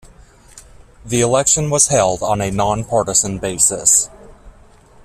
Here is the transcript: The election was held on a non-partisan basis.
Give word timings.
The 1.05 1.21
election 1.21 1.69
was 1.69 1.89
held 1.89 2.23
on 2.23 2.41
a 2.41 2.49
non-partisan 2.49 3.37
basis. 3.37 4.09